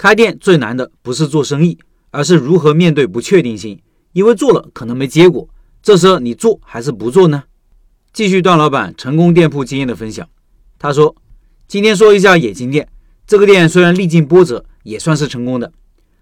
[0.00, 1.76] 开店最难的不是做生意，
[2.10, 3.78] 而是如何面对不确定性。
[4.14, 5.46] 因为做了可能没结果，
[5.82, 7.42] 这时候你做还是不做呢？
[8.10, 10.26] 继续段老板成功店铺经验的分享。
[10.78, 11.14] 他说
[11.68, 12.88] ：“今天说一下冶金店。
[13.26, 15.70] 这个店虽然历经波折，也算是成功的。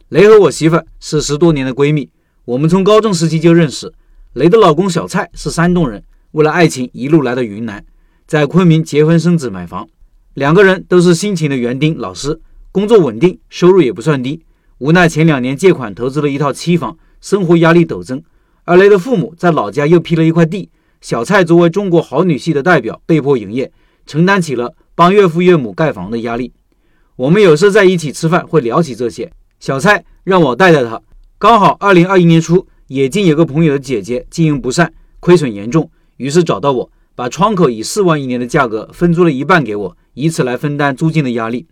[0.08, 2.10] 雷和我媳妇是十多年的闺蜜，
[2.46, 3.92] 我们从高中时期就认识。
[4.32, 6.02] 雷的老公小蔡是山东人，
[6.32, 7.86] 为了爱情一路来到云南，
[8.26, 9.88] 在昆明结婚生子买房。
[10.34, 12.40] 两个人都是辛勤的园丁老师，
[12.72, 14.42] 工作稳定，收入也不算低。
[14.78, 18.22] 无奈前两年借款投资了一套期房。”生活压力陡增，
[18.62, 20.70] 而雷的父母在老家又批了一块地。
[21.00, 23.72] 小蔡作为中国好女婿的代表，被迫营业，
[24.06, 26.52] 承担起了帮岳父岳母盖房的压力。
[27.16, 29.32] 我们有时在一起吃饭会聊起这些。
[29.58, 31.02] 小蔡让我带带他。
[31.40, 41.66] 刚好二零二一年初，冶金有个朋友的姐姐经营不善，亏损严重，于是找到我，把窗口以四万一年的价格分租了一半给我，以此来分担租金的压力。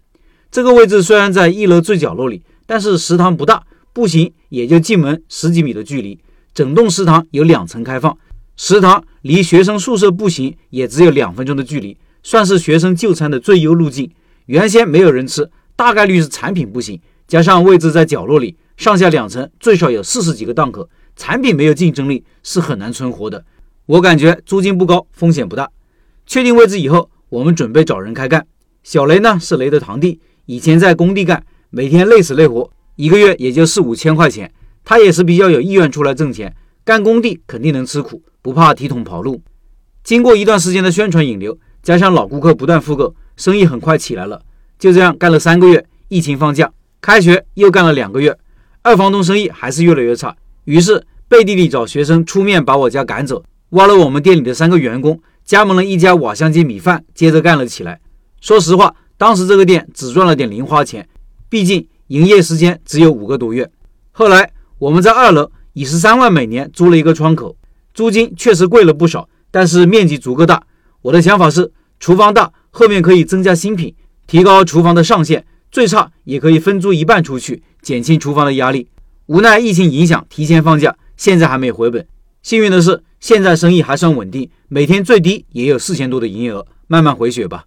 [0.57, 3.63] 这个位置虽然在一楼最角落里，但是食堂不大。
[3.93, 6.19] 步行也就进门十几米的距离，
[6.55, 8.17] 整栋食堂有两层开放，
[8.57, 14.11] 食堂离学生宿舍步行也只有两分钟的距离，算是学生就餐的最优路径。
[14.47, 16.99] 原先没有人吃，大概率是产品不行，
[17.29, 23.45] 加上位置在角落里，上下两层最少有四十几个档口，产品没有竞争力是很难存活的。
[23.85, 25.69] 我感觉租金不高，风险不大。
[26.27, 28.47] 确定位置以后，我们准备找人开干。
[28.83, 32.71] 小雷呢是雷的堂弟，以前在工地干，每天累死累活。
[32.95, 34.51] 一个月也就四五千块钱，
[34.85, 36.55] 他也是比较有意愿出来挣钱。
[36.85, 39.43] 干工地肯定能吃苦，不怕提桶跑路。
[40.05, 44.41] 经过一段时间的宣传引流，加上老顾客不断复购，生意很快起来了。
[44.79, 48.39] 就这样干了三个月，疫情放假，开学又干了两个月，
[48.83, 50.37] 二房东生意还是越来越差。
[50.65, 58.01] 于是背地里找学生出面把我家赶走，挖了我们店里的三个员工，加盟了一家瓦香鸡米饭，接着干了起来。
[58.41, 61.09] 说实话，当时这个店只赚了点零花钱，
[61.49, 61.87] 毕竟。
[62.09, 63.69] 营业时间只有五个多月，
[64.13, 67.57] 后来我们在二楼以十三万每年租了一个窗口，
[67.93, 70.63] 租金确实贵了不少，但是面积足够大。
[71.03, 73.93] 我的想法是，厨房大，后面可以增加新品，
[74.29, 78.89] 提高厨房的上限，最差也可以分租一半出去，减轻厨房的压力。
[79.27, 82.07] 无奈疫情影响，提前放假，现在还没回本。
[82.41, 87.65] 幸运的是，现在生意还算稳定，每天最低也有四千多的营业额，慢慢回血吧。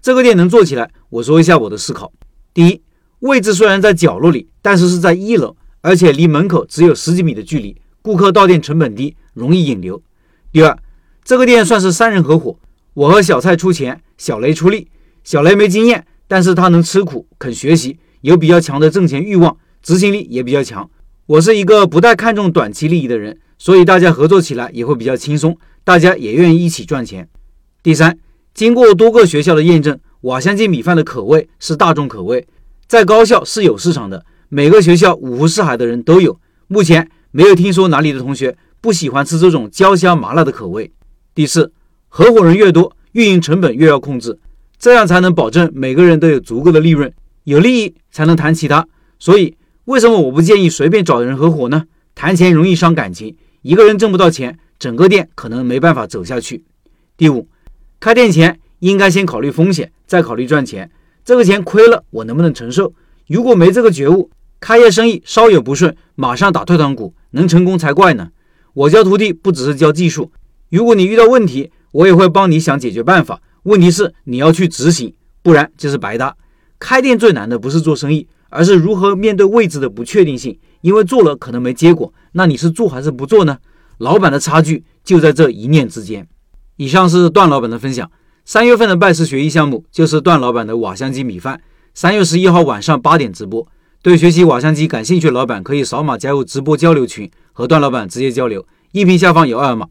[0.00, 2.12] 这个店能做起来，我说一下我的思考。
[2.54, 2.82] 第一。
[3.20, 10.02] 位置虽然在角落里，但是是在一楼，而且离门口只有十几米的距离，顾客到店成本低，容易引流。
[10.50, 10.78] 第二，
[11.22, 12.58] 这个店算是三人合伙，
[12.94, 14.88] 我和小蔡出钱，小雷出力。
[15.22, 20.88] 小雷没经验，但是他能吃苦，肯学习，有比较强的挣钱欲望，执行力也比较强。
[21.26, 27.28] 我是一个不太看重短期利益的人，所以大家合作起来也会比较轻松，大家也愿意一起赚钱。
[27.82, 28.18] 第三，
[28.54, 32.46] 经过多个学校的验证，瓦香鸡米饭的口味是大众口味。
[32.86, 36.38] 在高校是有市场的，每个学校五湖四海的人都有。
[36.66, 40.90] 目前没有听说哪里的同学不喜欢吃这种焦香麻辣的口味。
[41.34, 41.72] 第四，
[42.08, 44.38] 合伙人越多，运营成本越要控制，
[44.78, 47.12] 这样才能保证每个人都有足够的利润。
[47.44, 48.86] 有利益才能谈其他。
[49.18, 49.56] 所以，
[49.86, 51.84] 为什么我不建议随便找人合伙呢？
[52.14, 56.64] 谈钱容易伤感情，一个人挣不到钱，整个店可能没办法走下去。
[57.16, 57.48] 第五，
[58.00, 60.90] 开店前应该先考虑风险，再考虑赚钱。
[61.22, 62.94] 这个钱亏了，我能不能承受？
[63.28, 68.30] 如果没这个觉悟，开业生意稍有不顺，马上打退堂鼓，能成功才怪呢。
[68.72, 70.32] 我教徒弟不只是教技术，
[70.70, 73.42] 如果你遇到问题，我也会帮你想解决办法。
[73.64, 75.12] 问题是你要去执行，
[75.42, 76.34] 不然就是白搭。
[76.78, 80.58] 开店最难的不是做生意，而是如何面对未知的不确定性。
[80.80, 83.58] 因为做了可能没结果，那你是做还是不做呢？
[83.98, 86.26] 老板的差距就在这一念之间。
[86.80, 88.10] 以上是段老板的分享。
[88.46, 91.60] 三月份的拜师学艺项目就是段老板的瓦香鸡米饭，
[91.92, 93.68] 三月十一号晚上八点直播。
[94.00, 98.66] 对学习瓦香鸡感兴趣的老板可以扫码加入直播交流群，和段老板直接交流。
[98.92, 99.88] 音频下方有二维码。